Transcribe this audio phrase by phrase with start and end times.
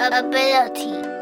[0.00, 1.15] ability.